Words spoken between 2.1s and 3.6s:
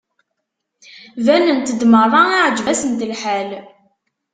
iεǧeb-asent lḥal.